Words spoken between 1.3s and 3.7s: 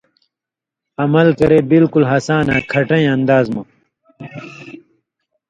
کرے بالکل ہَسان آں کھٹَیں انداز مہ